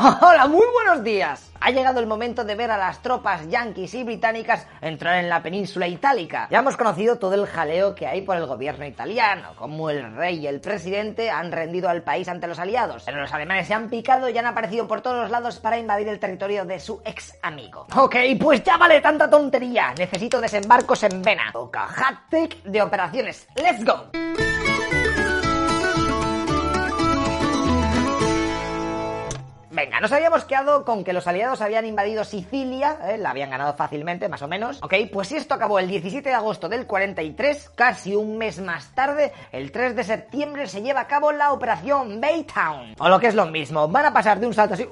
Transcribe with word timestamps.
Hola, 0.22 0.46
muy 0.46 0.66
buenos 0.72 1.04
días. 1.04 1.52
Ha 1.60 1.70
llegado 1.70 2.00
el 2.00 2.06
momento 2.06 2.42
de 2.42 2.54
ver 2.54 2.70
a 2.70 2.78
las 2.78 3.02
tropas 3.02 3.46
yanquis 3.50 3.92
y 3.92 4.02
británicas 4.02 4.66
entrar 4.80 5.16
en 5.16 5.28
la 5.28 5.42
península 5.42 5.86
itálica. 5.88 6.48
Ya 6.50 6.60
hemos 6.60 6.78
conocido 6.78 7.18
todo 7.18 7.34
el 7.34 7.46
jaleo 7.46 7.94
que 7.94 8.06
hay 8.06 8.22
por 8.22 8.38
el 8.38 8.46
gobierno 8.46 8.86
italiano, 8.86 9.50
como 9.56 9.90
el 9.90 10.16
rey 10.16 10.38
y 10.38 10.46
el 10.46 10.60
presidente 10.60 11.30
han 11.30 11.52
rendido 11.52 11.90
al 11.90 12.02
país 12.02 12.28
ante 12.28 12.46
los 12.46 12.58
aliados. 12.58 13.02
Pero 13.04 13.20
los 13.20 13.32
alemanes 13.34 13.66
se 13.66 13.74
han 13.74 13.90
picado 13.90 14.30
y 14.30 14.38
han 14.38 14.46
aparecido 14.46 14.88
por 14.88 15.02
todos 15.02 15.18
los 15.18 15.30
lados 15.30 15.58
para 15.58 15.78
invadir 15.78 16.08
el 16.08 16.18
territorio 16.18 16.64
de 16.64 16.80
su 16.80 17.02
ex 17.04 17.36
amigo. 17.42 17.86
Ok, 17.94 18.16
pues 18.40 18.64
ya 18.64 18.78
vale 18.78 19.02
tanta 19.02 19.28
tontería. 19.28 19.92
Necesito 19.98 20.40
desembarcos 20.40 21.02
en 21.02 21.20
Vena. 21.20 21.50
Toca 21.52 21.84
hat 21.84 22.32
de 22.64 22.80
operaciones. 22.80 23.46
¡Let's 23.54 23.84
go! 23.84 24.49
Nos 30.00 30.12
habíamos 30.12 30.44
quedado 30.44 30.84
con 30.84 31.04
que 31.04 31.12
los 31.12 31.26
aliados 31.26 31.60
habían 31.60 31.84
invadido 31.84 32.24
Sicilia, 32.24 32.98
¿eh? 33.04 33.18
la 33.18 33.30
habían 33.30 33.50
ganado 33.50 33.74
fácilmente, 33.74 34.28
más 34.28 34.42
o 34.42 34.48
menos. 34.48 34.82
Ok, 34.82 34.94
pues 35.12 35.32
esto 35.32 35.54
acabó 35.54 35.78
el 35.78 35.88
17 35.88 36.28
de 36.28 36.34
agosto 36.34 36.68
del 36.68 36.86
43, 36.86 37.70
casi 37.74 38.14
un 38.14 38.38
mes 38.38 38.60
más 38.60 38.94
tarde, 38.94 39.32
el 39.52 39.70
3 39.72 39.96
de 39.96 40.04
septiembre 40.04 40.66
se 40.66 40.82
lleva 40.82 41.00
a 41.00 41.06
cabo 41.06 41.32
la 41.32 41.52
operación 41.52 42.20
Baytown. 42.20 42.94
O 42.98 43.08
lo 43.08 43.20
que 43.20 43.28
es 43.28 43.34
lo 43.34 43.46
mismo, 43.46 43.88
van 43.88 44.06
a 44.06 44.12
pasar 44.12 44.40
de 44.40 44.46
un 44.46 44.54
salto 44.54 44.74
así, 44.74 44.88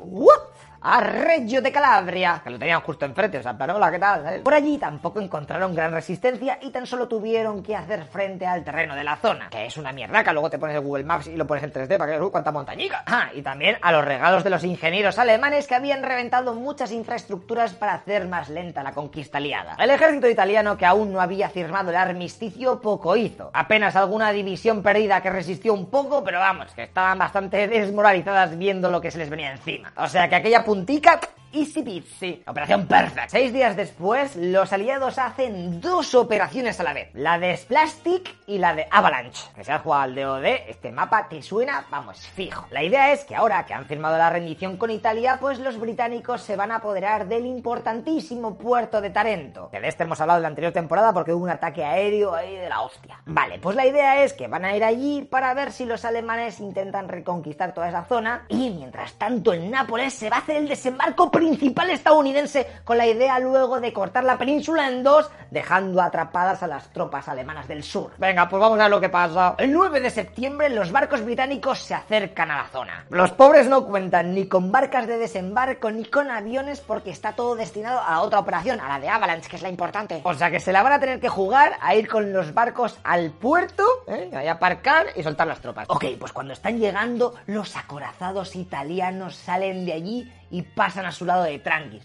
a 0.80 1.00
Reggio 1.00 1.60
de 1.60 1.72
Calabria, 1.72 2.40
que 2.42 2.50
lo 2.50 2.58
tenían 2.58 2.80
justo 2.80 3.04
enfrente, 3.04 3.38
o 3.38 3.42
sea, 3.42 3.56
pero 3.56 3.76
hola, 3.76 3.90
¿qué 3.90 3.98
tal? 3.98 4.40
Por 4.42 4.54
allí 4.54 4.78
tampoco 4.78 5.20
encontraron 5.20 5.74
gran 5.74 5.92
resistencia 5.92 6.58
y 6.62 6.70
tan 6.70 6.86
solo 6.86 7.08
tuvieron 7.08 7.62
que 7.62 7.74
hacer 7.74 8.04
frente 8.04 8.46
al 8.46 8.64
terreno 8.64 8.94
de 8.94 9.04
la 9.04 9.16
zona, 9.16 9.48
que 9.50 9.66
es 9.66 9.76
una 9.76 9.92
mierda, 9.92 10.22
que 10.22 10.32
luego 10.32 10.50
te 10.50 10.58
pones 10.58 10.76
el 10.76 10.82
Google 10.82 11.04
Maps 11.04 11.26
y 11.26 11.36
lo 11.36 11.46
pones 11.46 11.64
en 11.64 11.72
3D 11.72 11.98
para 11.98 12.12
que 12.12 12.18
veas 12.18 12.30
cuánta 12.30 12.52
montañica. 12.52 13.02
Ah, 13.06 13.28
y 13.34 13.42
también 13.42 13.76
a 13.82 13.92
los 13.92 14.04
regalos 14.04 14.44
de 14.44 14.50
los 14.50 14.64
ingenieros 14.64 15.18
alemanes 15.18 15.66
que 15.66 15.74
habían 15.74 16.02
reventado 16.02 16.54
muchas 16.54 16.92
infraestructuras 16.92 17.74
para 17.74 17.94
hacer 17.94 18.28
más 18.28 18.48
lenta 18.48 18.82
la 18.82 18.92
conquista 18.92 19.38
aliada. 19.38 19.76
El 19.78 19.90
ejército 19.90 20.28
italiano, 20.28 20.76
que 20.76 20.86
aún 20.86 21.12
no 21.12 21.20
había 21.20 21.48
firmado 21.48 21.90
el 21.90 21.96
armisticio, 21.96 22.80
poco 22.80 23.16
hizo. 23.16 23.50
Apenas 23.52 23.96
alguna 23.96 24.32
división 24.32 24.82
perdida 24.82 25.20
que 25.20 25.30
resistió 25.30 25.74
un 25.74 25.90
poco, 25.90 26.22
pero 26.22 26.38
vamos, 26.38 26.72
que 26.72 26.84
estaban 26.84 27.18
bastante 27.18 27.66
desmoralizadas 27.68 28.56
viendo 28.56 28.90
lo 28.90 29.00
que 29.00 29.10
se 29.10 29.18
les 29.18 29.30
venía 29.30 29.52
encima. 29.52 29.92
O 29.96 30.06
sea 30.06 30.28
que 30.28 30.36
aquella 30.36 30.64
puntica 30.68 31.18
Easy 31.50 31.82
peasy. 31.82 32.42
Operación 32.46 32.86
Perfect. 32.86 33.30
Seis 33.30 33.52
días 33.54 33.74
después, 33.74 34.36
los 34.36 34.70
aliados 34.72 35.18
hacen 35.18 35.80
dos 35.80 36.14
operaciones 36.14 36.78
a 36.78 36.82
la 36.82 36.92
vez. 36.92 37.08
La 37.14 37.38
de 37.38 37.56
Splastic 37.56 38.36
y 38.46 38.58
la 38.58 38.74
de 38.74 38.86
Avalanche. 38.90 39.48
Que 39.54 39.64
se 39.64 39.72
ha 39.72 39.78
jugado 39.78 40.02
al 40.02 40.14
DOD, 40.14 40.44
este 40.68 40.92
mapa 40.92 41.26
te 41.28 41.40
suena, 41.40 41.86
vamos, 41.90 42.18
fijo. 42.18 42.66
La 42.70 42.82
idea 42.82 43.12
es 43.12 43.24
que 43.24 43.34
ahora 43.34 43.64
que 43.64 43.72
han 43.72 43.86
firmado 43.86 44.18
la 44.18 44.28
rendición 44.28 44.76
con 44.76 44.90
Italia, 44.90 45.38
pues 45.40 45.58
los 45.58 45.78
británicos 45.78 46.42
se 46.42 46.54
van 46.54 46.70
a 46.70 46.76
apoderar 46.76 47.26
del 47.28 47.46
importantísimo 47.46 48.58
puerto 48.58 49.00
de 49.00 49.08
Tarento. 49.08 49.70
Que 49.70 49.80
de 49.80 49.88
este 49.88 50.02
hemos 50.02 50.20
hablado 50.20 50.38
en 50.38 50.42
la 50.42 50.48
anterior 50.48 50.72
temporada 50.72 51.14
porque 51.14 51.32
hubo 51.32 51.44
un 51.44 51.50
ataque 51.50 51.82
aéreo 51.82 52.34
ahí 52.34 52.56
de 52.56 52.68
la 52.68 52.82
hostia. 52.82 53.22
Vale, 53.24 53.58
pues 53.58 53.74
la 53.74 53.86
idea 53.86 54.22
es 54.22 54.34
que 54.34 54.48
van 54.48 54.66
a 54.66 54.76
ir 54.76 54.84
allí 54.84 55.22
para 55.22 55.54
ver 55.54 55.72
si 55.72 55.86
los 55.86 56.04
alemanes 56.04 56.60
intentan 56.60 57.08
reconquistar 57.08 57.72
toda 57.72 57.88
esa 57.88 58.04
zona. 58.04 58.44
Y 58.48 58.68
mientras 58.70 59.14
tanto 59.14 59.54
en 59.54 59.70
Nápoles 59.70 60.12
se 60.12 60.28
va 60.28 60.36
a 60.36 60.40
hacer 60.40 60.56
el 60.56 60.68
desembarco 60.68 61.30
principal 61.38 61.88
estadounidense 61.90 62.66
con 62.82 62.98
la 62.98 63.06
idea 63.06 63.38
luego 63.38 63.78
de 63.78 63.92
cortar 63.92 64.24
la 64.24 64.38
península 64.38 64.88
en 64.88 65.04
dos, 65.04 65.30
dejando 65.52 66.02
atrapadas 66.02 66.64
a 66.64 66.66
las 66.66 66.92
tropas 66.92 67.28
alemanas 67.28 67.68
del 67.68 67.84
sur. 67.84 68.10
Venga, 68.18 68.48
pues 68.48 68.60
vamos 68.60 68.76
a 68.80 68.82
ver 68.82 68.90
lo 68.90 69.00
que 69.00 69.08
pasa. 69.08 69.54
El 69.58 69.72
9 69.72 70.00
de 70.00 70.10
septiembre 70.10 70.68
los 70.68 70.90
barcos 70.90 71.24
británicos 71.24 71.78
se 71.78 71.94
acercan 71.94 72.50
a 72.50 72.56
la 72.56 72.68
zona. 72.70 73.04
Los 73.10 73.30
pobres 73.30 73.68
no 73.68 73.84
cuentan 73.86 74.34
ni 74.34 74.48
con 74.48 74.72
barcas 74.72 75.06
de 75.06 75.16
desembarco 75.16 75.92
ni 75.92 76.06
con 76.06 76.28
aviones 76.28 76.80
porque 76.80 77.10
está 77.10 77.34
todo 77.34 77.54
destinado 77.54 78.00
a 78.00 78.20
otra 78.20 78.40
operación, 78.40 78.80
a 78.80 78.88
la 78.88 78.98
de 78.98 79.08
Avalanche, 79.08 79.48
que 79.48 79.54
es 79.54 79.62
la 79.62 79.68
importante. 79.68 80.20
O 80.24 80.34
sea 80.34 80.50
que 80.50 80.58
se 80.58 80.72
la 80.72 80.82
van 80.82 80.94
a 80.94 80.98
tener 80.98 81.20
que 81.20 81.28
jugar 81.28 81.74
a 81.80 81.94
ir 81.94 82.08
con 82.08 82.32
los 82.32 82.52
barcos 82.52 82.98
al 83.04 83.30
puerto, 83.30 83.84
¿eh? 84.08 84.32
a 84.34 84.50
aparcar 84.50 85.06
y 85.14 85.22
soltar 85.22 85.46
las 85.46 85.60
tropas. 85.60 85.86
Ok, 85.88 86.04
pues 86.18 86.32
cuando 86.32 86.52
están 86.52 86.80
llegando, 86.80 87.34
los 87.46 87.76
acorazados 87.76 88.56
italianos 88.56 89.36
salen 89.36 89.86
de 89.86 89.92
allí 89.92 90.32
y 90.50 90.62
pasan 90.62 91.06
a 91.06 91.12
su 91.12 91.24
lado 91.24 91.44
de 91.44 91.58
tranqui. 91.58 92.00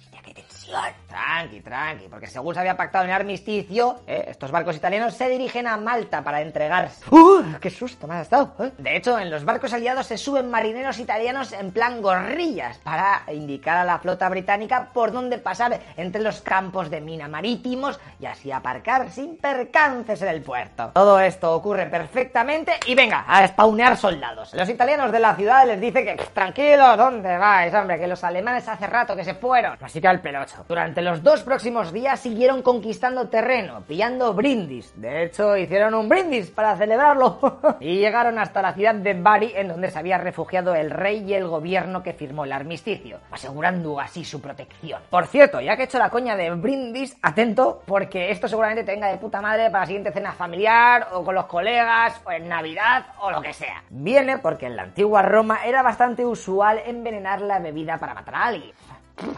Tranqui, 1.07 1.61
tranqui, 1.61 2.07
porque 2.09 2.27
según 2.27 2.53
se 2.53 2.59
había 2.59 2.75
pactado 2.75 3.03
en 3.03 3.11
el 3.11 3.15
armisticio, 3.15 3.99
¿eh? 4.07 4.25
estos 4.29 4.51
barcos 4.51 4.75
italianos 4.75 5.13
se 5.13 5.29
dirigen 5.29 5.67
a 5.67 5.77
Malta 5.77 6.23
para 6.23 6.41
entregarse. 6.41 7.03
¡Uh! 7.11 7.43
¡Qué 7.61 7.69
susto 7.69 8.07
me 8.07 8.15
ha 8.15 8.21
estado! 8.21 8.53
¿eh? 8.59 8.71
De 8.77 8.95
hecho, 8.95 9.19
en 9.19 9.29
los 9.29 9.45
barcos 9.45 9.73
aliados 9.73 10.07
se 10.07 10.17
suben 10.17 10.49
marineros 10.49 10.99
italianos 10.99 11.51
en 11.53 11.71
plan 11.71 12.01
gorrillas 12.01 12.77
para 12.79 13.23
indicar 13.31 13.77
a 13.77 13.85
la 13.85 13.99
flota 13.99 14.27
británica 14.29 14.89
por 14.93 15.11
dónde 15.11 15.37
pasar 15.37 15.79
entre 15.97 16.21
los 16.21 16.41
campos 16.41 16.89
de 16.89 17.01
mina 17.01 17.27
marítimos 17.27 17.99
y 18.19 18.25
así 18.25 18.51
aparcar 18.51 19.11
sin 19.11 19.37
percances 19.37 20.21
en 20.21 20.29
el 20.29 20.41
puerto. 20.41 20.91
Todo 20.93 21.19
esto 21.19 21.53
ocurre 21.53 21.87
perfectamente 21.87 22.73
y 22.85 22.95
venga, 22.95 23.25
a 23.27 23.47
spawnear 23.47 23.97
soldados. 23.97 24.53
Los 24.53 24.69
italianos 24.69 25.11
de 25.11 25.19
la 25.19 25.35
ciudad 25.35 25.67
les 25.67 25.79
dicen 25.79 26.05
que 26.05 26.15
tranquilos, 26.33 26.97
¿dónde 26.97 27.37
vais, 27.37 27.73
hombre? 27.73 27.99
Que 27.99 28.07
los 28.07 28.23
alemanes 28.23 28.67
hace 28.67 28.87
rato 28.87 29.15
que 29.15 29.23
se 29.23 29.35
fueron. 29.35 29.77
Así 29.81 30.01
que 30.01 30.07
al 30.07 30.21
Durante 30.67 31.01
los 31.01 31.23
dos 31.23 31.43
próximos 31.43 31.91
días 31.91 32.19
siguieron 32.19 32.61
conquistando 32.61 33.27
terreno, 33.29 33.83
pillando 33.87 34.33
brindis. 34.33 34.93
De 34.99 35.23
hecho, 35.23 35.57
hicieron 35.57 35.93
un 35.93 36.09
brindis 36.09 36.51
para 36.51 36.75
celebrarlo. 36.77 37.59
y 37.79 37.97
llegaron 37.97 38.39
hasta 38.39 38.61
la 38.61 38.73
ciudad 38.73 38.95
de 38.95 39.13
Bari, 39.13 39.53
en 39.55 39.67
donde 39.67 39.89
se 39.91 39.99
había 39.99 40.17
refugiado 40.17 40.75
el 40.75 40.89
rey 40.89 41.23
y 41.27 41.33
el 41.33 41.47
gobierno 41.47 42.03
que 42.03 42.13
firmó 42.13 42.45
el 42.45 42.51
armisticio, 42.51 43.19
asegurando 43.31 43.99
así 43.99 44.23
su 44.23 44.41
protección. 44.41 45.01
Por 45.09 45.27
cierto, 45.27 45.61
ya 45.61 45.75
que 45.75 45.83
he 45.83 45.85
hecho 45.85 45.99
la 45.99 46.09
coña 46.09 46.35
de 46.35 46.51
brindis, 46.51 47.17
atento, 47.21 47.81
porque 47.85 48.31
esto 48.31 48.47
seguramente 48.47 48.83
tenga 48.83 49.07
de 49.07 49.17
puta 49.17 49.41
madre 49.41 49.69
para 49.69 49.81
la 49.81 49.87
siguiente 49.87 50.11
cena 50.11 50.31
familiar, 50.31 51.09
o 51.13 51.23
con 51.23 51.35
los 51.35 51.45
colegas, 51.45 52.21
o 52.25 52.31
en 52.31 52.47
Navidad, 52.47 53.05
o 53.19 53.31
lo 53.31 53.41
que 53.41 53.53
sea. 53.53 53.83
Viene 53.89 54.37
porque 54.37 54.67
en 54.67 54.75
la 54.75 54.83
antigua 54.83 55.21
Roma 55.21 55.65
era 55.65 55.81
bastante 55.81 56.25
usual 56.25 56.79
envenenar 56.85 57.41
la 57.41 57.59
bebida 57.59 57.97
para 57.97 58.13
matar 58.13 58.35
a 58.35 58.45
alguien. 58.45 58.73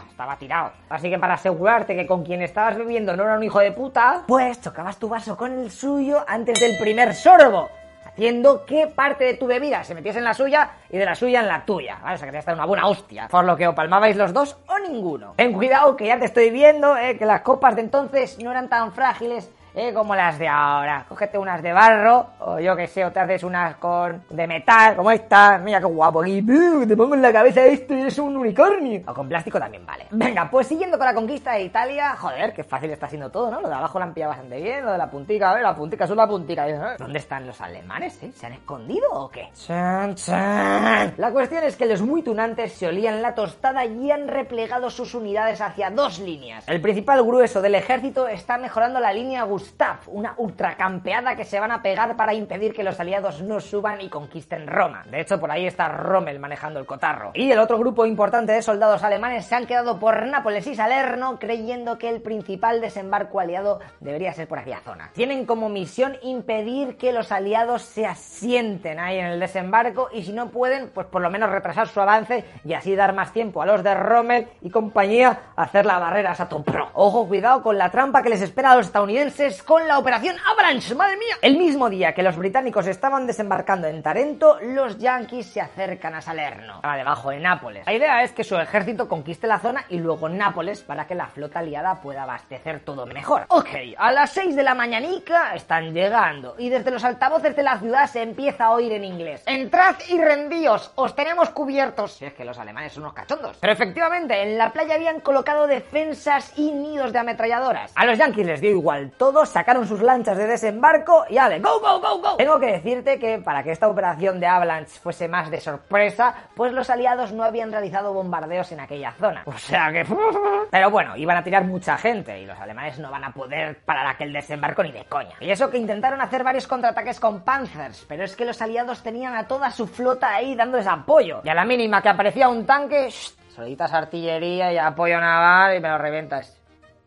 Estaba 0.08 0.36
tirado. 0.36 0.72
Así 0.88 1.10
que 1.10 1.18
para 1.18 1.34
asegurarte 1.34 1.94
que 1.94 2.06
con 2.06 2.24
quien 2.24 2.42
estabas 2.42 2.76
bebiendo 2.76 3.16
no 3.16 3.24
era 3.24 3.36
un 3.36 3.42
hijo 3.44 3.60
de 3.60 3.72
puta, 3.72 4.22
pues 4.26 4.60
chocabas 4.60 4.98
tu 4.98 5.08
vaso 5.08 5.36
con 5.36 5.52
el 5.52 5.70
suyo 5.70 6.24
antes 6.26 6.58
del 6.60 6.78
primer 6.78 7.14
sorbo. 7.14 7.68
Haciendo 8.04 8.64
que 8.64 8.86
parte 8.86 9.24
de 9.24 9.34
tu 9.34 9.46
bebida 9.46 9.84
se 9.84 9.94
metiese 9.94 10.18
en 10.18 10.24
la 10.24 10.32
suya 10.32 10.70
y 10.88 10.96
de 10.96 11.04
la 11.04 11.14
suya 11.14 11.40
en 11.40 11.48
la 11.48 11.66
tuya. 11.66 11.98
¿vale? 12.02 12.14
O 12.14 12.18
sea 12.18 12.26
que 12.26 12.32
te 12.32 12.38
está 12.38 12.54
una 12.54 12.64
buena 12.64 12.86
hostia. 12.86 13.28
Por 13.28 13.44
lo 13.44 13.56
que 13.56 13.68
o 13.68 13.74
palmabais 13.74 14.16
los 14.16 14.32
dos 14.32 14.56
o 14.66 14.78
ninguno. 14.78 15.34
Ten 15.36 15.52
cuidado 15.52 15.96
que 15.96 16.06
ya 16.06 16.18
te 16.18 16.24
estoy 16.24 16.50
viendo, 16.50 16.96
eh, 16.96 17.18
que 17.18 17.26
las 17.26 17.42
copas 17.42 17.76
de 17.76 17.82
entonces 17.82 18.42
no 18.42 18.50
eran 18.50 18.70
tan 18.70 18.92
frágiles 18.92 19.50
¿eh? 19.76 19.92
como 19.92 20.16
las 20.16 20.38
de 20.38 20.48
ahora. 20.48 21.04
Cógete 21.08 21.38
unas 21.38 21.62
de 21.62 21.72
barro, 21.72 22.26
o 22.40 22.58
yo 22.58 22.74
que 22.74 22.88
sé, 22.88 23.04
o 23.04 23.12
te 23.12 23.20
haces 23.20 23.44
unas 23.44 23.76
con 23.76 24.24
de 24.30 24.46
metal, 24.46 24.96
como 24.96 25.10
esta. 25.10 25.58
Mira 25.58 25.78
qué 25.78 25.86
guapo 25.86 26.22
aquí. 26.22 26.42
Te 26.42 26.96
pongo 26.96 27.14
en 27.14 27.22
la 27.22 27.32
cabeza 27.32 27.64
esto 27.64 27.94
y 27.94 28.00
es 28.00 28.18
un 28.18 28.36
unicornio. 28.36 29.02
O 29.06 29.14
con 29.14 29.28
plástico 29.28 29.60
también 29.60 29.84
vale. 29.86 30.06
Venga, 30.10 30.50
pues 30.50 30.66
siguiendo 30.66 30.96
con 30.98 31.06
la 31.06 31.14
conquista 31.14 31.52
de 31.52 31.64
Italia, 31.64 32.16
joder, 32.16 32.52
qué 32.52 32.64
fácil 32.64 32.90
está 32.90 33.06
siendo 33.08 33.30
todo, 33.30 33.50
¿no? 33.50 33.60
Lo 33.60 33.68
de 33.68 33.74
abajo 33.74 33.98
lo 33.98 34.04
han 34.04 34.14
pillado 34.14 34.30
bastante 34.30 34.60
bien, 34.60 34.84
lo 34.84 34.92
de 34.92 34.98
la 34.98 35.10
puntica, 35.10 35.50
a 35.50 35.54
ver, 35.54 35.62
la 35.62 35.74
puntica 35.74 36.04
es 36.04 36.10
una 36.10 36.26
puntica. 36.26 36.68
¿eh? 36.68 36.96
¿Dónde 36.98 37.18
están 37.18 37.46
los 37.46 37.60
alemanes, 37.60 38.22
eh? 38.22 38.32
¿Se 38.34 38.46
han 38.46 38.54
escondido 38.54 39.06
o 39.12 39.28
qué? 39.28 39.50
Chan, 39.54 40.14
chan. 40.14 41.14
La 41.18 41.30
cuestión 41.30 41.64
es 41.64 41.76
que 41.76 41.86
los 41.86 42.00
muy 42.00 42.22
tunantes 42.22 42.72
se 42.72 42.88
olían 42.88 43.20
la 43.20 43.34
tostada 43.34 43.84
y 43.84 44.10
han 44.10 44.28
replegado 44.28 44.88
sus 44.90 45.14
unidades 45.14 45.60
hacia 45.60 45.90
dos 45.90 46.18
líneas. 46.18 46.66
El 46.68 46.80
principal 46.80 47.22
grueso 47.22 47.60
del 47.60 47.74
ejército 47.74 48.26
está 48.28 48.58
mejorando 48.58 49.00
la 49.00 49.12
línea 49.12 49.44
Gustav, 49.66 49.98
una 50.06 50.34
ultracampeada 50.36 51.34
que 51.34 51.44
se 51.44 51.58
van 51.58 51.72
a 51.72 51.82
pegar 51.82 52.16
para 52.16 52.32
impedir 52.32 52.72
que 52.72 52.84
los 52.84 53.00
aliados 53.00 53.42
no 53.42 53.58
suban 53.58 54.00
y 54.00 54.08
conquisten 54.08 54.68
Roma. 54.68 55.04
De 55.10 55.20
hecho, 55.20 55.40
por 55.40 55.50
ahí 55.50 55.66
está 55.66 55.88
Rommel 55.88 56.38
manejando 56.38 56.78
el 56.78 56.86
cotarro. 56.86 57.32
Y 57.34 57.50
el 57.50 57.58
otro 57.58 57.76
grupo 57.76 58.06
importante 58.06 58.52
de 58.52 58.62
soldados 58.62 59.02
alemanes 59.02 59.46
se 59.46 59.56
han 59.56 59.66
quedado 59.66 59.98
por 59.98 60.24
Nápoles 60.26 60.68
y 60.68 60.76
Salerno 60.76 61.40
creyendo 61.40 61.98
que 61.98 62.08
el 62.08 62.22
principal 62.22 62.80
desembarco 62.80 63.40
aliado 63.40 63.80
debería 63.98 64.32
ser 64.34 64.46
por 64.46 64.60
aquella 64.60 64.82
zona. 64.82 65.10
Tienen 65.14 65.46
como 65.46 65.68
misión 65.68 66.16
impedir 66.22 66.96
que 66.96 67.12
los 67.12 67.32
aliados 67.32 67.82
se 67.82 68.06
asienten 68.06 69.00
ahí 69.00 69.18
en 69.18 69.26
el 69.26 69.40
desembarco 69.40 70.10
y 70.12 70.22
si 70.22 70.32
no 70.32 70.50
pueden, 70.50 70.90
pues 70.90 71.08
por 71.08 71.22
lo 71.22 71.30
menos 71.30 71.50
retrasar 71.50 71.88
su 71.88 72.00
avance 72.00 72.44
y 72.64 72.74
así 72.74 72.94
dar 72.94 73.14
más 73.14 73.32
tiempo 73.32 73.62
a 73.62 73.66
los 73.66 73.82
de 73.82 73.94
Rommel 73.94 74.46
y 74.62 74.70
compañía 74.70 75.40
a 75.56 75.62
hacer 75.64 75.86
la 75.86 75.98
barrera 75.98 76.36
Pro. 76.64 76.90
Ojo, 76.94 77.26
cuidado 77.26 77.62
con 77.62 77.76
la 77.76 77.90
trampa 77.90 78.22
que 78.22 78.28
les 78.28 78.40
espera 78.40 78.70
a 78.70 78.76
los 78.76 78.86
estadounidenses 78.86 79.45
con 79.64 79.86
la 79.86 79.98
operación 79.98 80.34
Avalanche, 80.50 80.92
madre 80.96 81.16
mía. 81.16 81.36
El 81.40 81.56
mismo 81.56 81.88
día 81.88 82.12
que 82.12 82.22
los 82.22 82.36
británicos 82.36 82.88
estaban 82.88 83.28
desembarcando 83.28 83.86
en 83.86 84.02
Tarento, 84.02 84.58
los 84.60 84.98
yankees 84.98 85.46
se 85.46 85.60
acercan 85.60 86.16
a 86.16 86.20
Salerno, 86.20 86.76
estaba 86.76 86.96
debajo 86.96 87.30
de 87.30 87.38
Nápoles. 87.38 87.86
La 87.86 87.92
idea 87.92 88.24
es 88.24 88.32
que 88.32 88.42
su 88.42 88.56
ejército 88.56 89.08
conquiste 89.08 89.46
la 89.46 89.60
zona 89.60 89.84
y 89.88 89.98
luego 89.98 90.28
Nápoles 90.28 90.82
para 90.82 91.06
que 91.06 91.14
la 91.14 91.28
flota 91.28 91.60
aliada 91.60 92.00
pueda 92.00 92.24
abastecer 92.24 92.80
todo 92.80 93.06
mejor. 93.06 93.44
Ok, 93.48 93.68
a 93.96 94.10
las 94.10 94.30
6 94.32 94.56
de 94.56 94.62
la 94.64 94.74
mañanica 94.74 95.54
están 95.54 95.94
llegando 95.94 96.56
y 96.58 96.68
desde 96.68 96.90
los 96.90 97.04
altavoces 97.04 97.54
de 97.54 97.62
la 97.62 97.78
ciudad 97.78 98.08
se 98.08 98.22
empieza 98.22 98.64
a 98.64 98.70
oír 98.72 98.92
en 98.92 99.04
inglés. 99.04 99.44
Entrad 99.46 99.94
y 100.08 100.20
rendíos, 100.20 100.90
os 100.96 101.14
tenemos 101.14 101.50
cubiertos. 101.50 102.14
Si 102.14 102.24
es 102.24 102.34
que 102.34 102.44
los 102.44 102.58
alemanes 102.58 102.94
son 102.94 103.04
unos 103.04 103.14
cachondos. 103.14 103.58
Pero 103.60 103.72
efectivamente, 103.72 104.42
en 104.42 104.58
la 104.58 104.72
playa 104.72 104.96
habían 104.96 105.20
colocado 105.20 105.68
defensas 105.68 106.52
y 106.56 106.72
nidos 106.72 107.12
de 107.12 107.20
ametralladoras. 107.20 107.92
A 107.94 108.04
los 108.04 108.18
yankees 108.18 108.46
les 108.46 108.60
dio 108.60 108.70
igual 108.70 109.12
todo, 109.16 109.35
sacaron 109.44 109.86
sus 109.86 110.00
lanchas 110.00 110.38
de 110.38 110.46
desembarco 110.46 111.24
y 111.28 111.36
ale, 111.36 111.60
go, 111.60 111.80
go, 111.80 112.00
go, 112.00 112.18
go. 112.20 112.36
Tengo 112.36 112.58
que 112.58 112.72
decirte 112.72 113.18
que 113.18 113.38
para 113.38 113.62
que 113.62 113.72
esta 113.72 113.88
operación 113.88 114.40
de 114.40 114.46
Avalanche 114.46 114.98
fuese 115.00 115.28
más 115.28 115.50
de 115.50 115.60
sorpresa, 115.60 116.34
pues 116.54 116.72
los 116.72 116.88
aliados 116.88 117.32
no 117.32 117.44
habían 117.44 117.70
realizado 117.70 118.14
bombardeos 118.14 118.72
en 118.72 118.80
aquella 118.80 119.12
zona. 119.12 119.42
O 119.44 119.58
sea 119.58 119.92
que... 119.92 120.06
Pero 120.70 120.90
bueno, 120.90 121.16
iban 121.16 121.36
a 121.36 121.44
tirar 121.44 121.64
mucha 121.64 121.98
gente 121.98 122.40
y 122.40 122.46
los 122.46 122.58
alemanes 122.58 122.98
no 122.98 123.10
van 123.10 123.24
a 123.24 123.32
poder 123.32 123.80
parar 123.84 124.06
aquel 124.06 124.32
desembarco 124.32 124.82
ni 124.82 124.92
de 124.92 125.04
coña. 125.04 125.34
Y 125.40 125.50
eso 125.50 125.70
que 125.70 125.78
intentaron 125.78 126.20
hacer 126.20 126.42
varios 126.42 126.66
contraataques 126.66 127.20
con 127.20 127.42
Panzers, 127.42 128.04
pero 128.08 128.24
es 128.24 128.36
que 128.36 128.44
los 128.44 128.60
aliados 128.62 129.02
tenían 129.02 129.34
a 129.34 129.46
toda 129.46 129.70
su 129.70 129.86
flota 129.86 130.34
ahí 130.34 130.54
dándoles 130.54 130.86
apoyo. 130.86 131.40
Y 131.44 131.48
a 131.48 131.54
la 131.54 131.64
mínima 131.64 132.02
que 132.02 132.08
aparecía 132.08 132.48
un 132.48 132.64
tanque, 132.64 133.10
solitas 133.54 133.92
artillería 133.92 134.72
y 134.72 134.78
apoyo 134.78 135.20
naval 135.20 135.76
y 135.76 135.80
me 135.80 135.88
lo 135.88 135.98
reventas. 135.98 136.60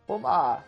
¡Pumba! 0.06 0.64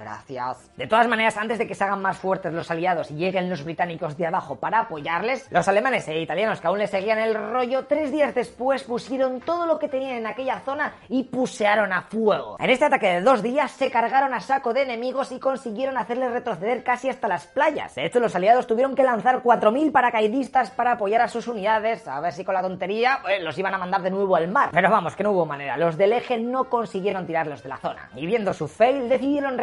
Gracias. 0.00 0.70
De 0.76 0.86
todas 0.86 1.06
maneras, 1.08 1.36
antes 1.36 1.58
de 1.58 1.66
que 1.66 1.74
se 1.74 1.84
hagan 1.84 2.00
más 2.00 2.16
fuertes 2.16 2.52
los 2.54 2.70
aliados 2.70 3.10
y 3.10 3.16
lleguen 3.16 3.50
los 3.50 3.64
británicos 3.64 4.16
de 4.16 4.26
abajo 4.26 4.56
para 4.56 4.80
apoyarles, 4.80 5.46
los 5.50 5.68
alemanes 5.68 6.08
e 6.08 6.18
italianos 6.18 6.60
que 6.60 6.66
aún 6.66 6.78
les 6.78 6.90
seguían 6.90 7.18
el 7.18 7.34
rollo, 7.34 7.84
tres 7.84 8.10
días 8.10 8.34
después 8.34 8.84
pusieron 8.84 9.40
todo 9.40 9.66
lo 9.66 9.78
que 9.78 9.88
tenían 9.88 10.16
en 10.16 10.26
aquella 10.26 10.60
zona 10.60 10.94
y 11.10 11.24
pusearon 11.24 11.92
a 11.92 12.02
fuego. 12.02 12.56
En 12.58 12.70
este 12.70 12.86
ataque 12.86 13.08
de 13.08 13.20
dos 13.20 13.42
días 13.42 13.70
se 13.72 13.90
cargaron 13.90 14.32
a 14.32 14.40
saco 14.40 14.72
de 14.72 14.82
enemigos 14.82 15.32
y 15.32 15.38
consiguieron 15.38 15.98
hacerles 15.98 16.32
retroceder 16.32 16.82
casi 16.82 17.10
hasta 17.10 17.28
las 17.28 17.46
playas. 17.46 17.94
De 17.94 18.06
hecho, 18.06 18.20
los 18.20 18.34
aliados 18.34 18.66
tuvieron 18.66 18.94
que 18.94 19.02
lanzar 19.02 19.42
4.000 19.42 19.92
paracaidistas 19.92 20.70
para 20.70 20.92
apoyar 20.92 21.20
a 21.20 21.28
sus 21.28 21.46
unidades, 21.46 22.08
a 22.08 22.20
ver 22.20 22.32
si 22.32 22.42
con 22.42 22.54
la 22.54 22.62
tontería 22.62 23.18
pues, 23.20 23.42
los 23.42 23.58
iban 23.58 23.74
a 23.74 23.78
mandar 23.78 24.00
de 24.00 24.10
nuevo 24.10 24.34
al 24.34 24.48
mar. 24.48 24.70
Pero 24.72 24.90
vamos, 24.90 25.14
que 25.14 25.22
no 25.22 25.32
hubo 25.32 25.44
manera. 25.44 25.76
Los 25.76 25.98
del 25.98 26.14
eje 26.14 26.38
no 26.38 26.64
consiguieron 26.70 27.26
tirarlos 27.26 27.62
de 27.62 27.68
la 27.68 27.76
zona. 27.76 28.08
Y 28.16 28.24
viendo 28.24 28.54
su 28.54 28.66
fail, 28.66 29.08
decidieron 29.10 29.58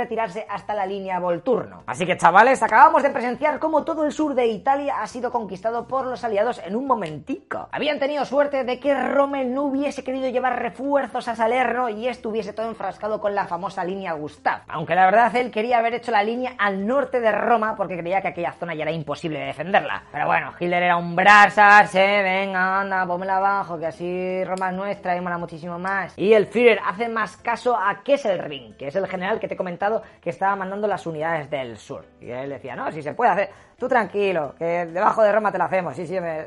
hasta 0.50 0.74
la 0.74 0.86
línea 0.86 1.20
Volturno. 1.20 1.84
Así 1.86 2.06
que 2.06 2.18
chavales, 2.18 2.62
acabamos 2.64 3.04
de 3.04 3.10
presenciar 3.10 3.60
cómo 3.60 3.84
todo 3.84 4.06
el 4.06 4.12
sur 4.12 4.36
de 4.36 4.48
Italia 4.48 5.02
ha 5.02 5.08
sido 5.08 5.32
conquistado 5.32 5.88
por 5.88 6.06
los 6.06 6.24
aliados 6.24 6.62
en 6.66 6.76
un 6.76 6.88
momentico. 6.88 7.70
Habían 7.72 8.00
tenido 8.00 8.26
suerte 8.26 8.64
de 8.64 8.80
que 8.80 8.94
Rommel 8.94 9.54
no 9.54 9.64
hubiese 9.64 10.04
querido 10.04 10.30
llevar 10.30 10.62
refuerzos 10.62 11.28
a 11.28 11.36
Salerno 11.36 11.90
y 11.90 12.08
estuviese 12.08 12.54
todo 12.54 12.68
enfrascado 12.68 13.20
con 13.20 13.36
la 13.36 13.46
famosa 13.46 13.84
línea 13.84 14.14
Gustav. 14.14 14.62
Aunque 14.68 14.96
la 14.96 15.06
verdad 15.06 15.36
él 15.36 15.52
quería 15.52 15.80
haber 15.80 15.94
hecho 15.94 16.12
la 16.12 16.24
línea 16.24 16.54
al 16.58 16.86
norte 16.86 17.20
de 17.20 17.32
Roma 17.32 17.76
porque 17.76 17.98
creía 17.98 18.22
que 18.22 18.30
aquella 18.30 18.54
zona 18.54 18.76
ya 18.76 18.84
era 18.84 18.92
imposible 18.92 19.40
de 19.40 19.46
defenderla. 19.46 20.04
Pero 20.12 20.26
bueno, 20.26 20.54
Hitler 20.60 20.84
era 20.84 20.98
un 20.98 21.16
brasas, 21.16 21.94
venga, 21.94 22.82
anda, 22.82 23.06
pónmela 23.06 23.38
abajo, 23.38 23.78
que 23.80 23.88
así 23.88 24.44
Roma 24.44 24.70
es 24.70 24.76
nuestra 24.76 25.16
y 25.16 25.22
mola 25.22 25.38
muchísimo 25.38 25.80
más. 25.80 26.18
Y 26.18 26.34
el 26.34 26.48
Führer 26.48 26.80
hace 26.86 27.10
más 27.10 27.38
caso 27.38 27.76
a 27.76 28.04
Kesselring, 28.04 28.76
que 28.76 28.88
es 28.88 28.96
el 28.96 29.08
general 29.08 29.40
que 29.40 29.48
te 29.48 29.54
he 29.54 29.58
comentado 29.58 30.04
que 30.22 30.30
estaba 30.30 30.56
mandando 30.56 30.88
las 30.88 31.06
unidades 31.06 31.50
del 31.50 31.78
sur. 31.78 32.06
Y 32.20 32.30
él 32.30 32.50
decía, 32.50 32.76
no, 32.76 32.92
si 32.92 33.02
se 33.02 33.14
puede 33.14 33.32
hacer, 33.32 33.50
tú 33.78 33.88
tranquilo, 33.88 34.56
que 34.58 34.86
debajo 34.86 35.24
de 35.24 35.32
Roma 35.32 35.52
te 35.52 35.58
lo 35.58 35.66
hacemos. 35.66 35.96
Sí, 35.96 36.08
sí, 36.08 36.20
me, 36.20 36.46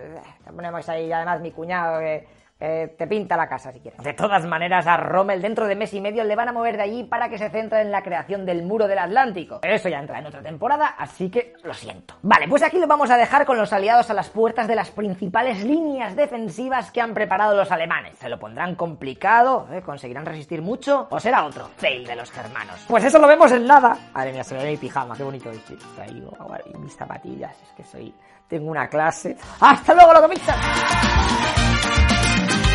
ponemos 0.54 0.88
ahí, 0.88 1.10
además 1.12 1.40
mi 1.40 1.52
cuñado 1.52 2.00
que 2.00 2.26
eh, 2.60 2.94
te 2.98 3.06
pinta 3.06 3.36
la 3.36 3.48
casa 3.48 3.72
si 3.72 3.80
quieres. 3.80 4.02
De 4.02 4.12
todas 4.12 4.44
maneras, 4.44 4.86
a 4.86 4.98
Rommel 4.98 5.40
dentro 5.40 5.66
de 5.66 5.74
mes 5.74 5.94
y 5.94 6.00
medio 6.00 6.24
le 6.24 6.36
van 6.36 6.48
a 6.48 6.52
mover 6.52 6.76
de 6.76 6.82
allí 6.82 7.04
para 7.04 7.30
que 7.30 7.38
se 7.38 7.48
centre 7.48 7.80
en 7.80 7.90
la 7.90 8.02
creación 8.02 8.44
del 8.44 8.62
muro 8.62 8.86
del 8.86 8.98
Atlántico. 8.98 9.60
Pero 9.62 9.74
eso 9.74 9.88
ya 9.88 9.98
entra 9.98 10.18
en 10.18 10.26
otra 10.26 10.42
temporada, 10.42 10.94
así 10.98 11.30
que 11.30 11.54
lo 11.64 11.72
siento. 11.72 12.16
Vale, 12.22 12.46
pues 12.48 12.62
aquí 12.62 12.78
lo 12.78 12.86
vamos 12.86 13.10
a 13.10 13.16
dejar 13.16 13.46
con 13.46 13.56
los 13.56 13.72
aliados 13.72 14.10
a 14.10 14.14
las 14.14 14.28
puertas 14.28 14.68
de 14.68 14.74
las 14.74 14.90
principales 14.90 15.64
líneas 15.64 16.14
defensivas 16.14 16.90
que 16.90 17.00
han 17.00 17.14
preparado 17.14 17.56
los 17.56 17.72
alemanes. 17.72 18.18
¿Se 18.18 18.28
lo 18.28 18.38
pondrán 18.38 18.74
complicado? 18.74 19.66
¿Eh? 19.72 19.80
¿Conseguirán 19.80 20.26
resistir 20.26 20.60
mucho? 20.60 21.08
¿O 21.10 21.18
será 21.18 21.44
otro 21.44 21.70
fail 21.76 22.06
de 22.06 22.16
los 22.16 22.30
germanos? 22.30 22.84
Pues 22.88 23.04
eso 23.04 23.18
lo 23.18 23.26
vemos 23.26 23.50
en 23.52 23.66
nada. 23.66 23.96
Madre 24.12 24.32
mía, 24.32 24.44
se 24.44 24.54
me 24.54 24.64
ve 24.64 24.72
mi 24.72 24.76
pijama, 24.76 25.16
qué 25.16 25.22
bonito 25.22 25.50
es. 25.50 25.60
Y 26.10 26.78
mis 26.78 26.96
zapatillas, 26.96 27.56
es 27.62 27.72
que 27.72 27.84
soy... 27.84 28.14
Tengo 28.48 28.70
una 28.72 28.88
clase. 28.88 29.36
¡Hasta 29.60 29.94
luego, 29.94 30.12
Bye. 32.30 32.69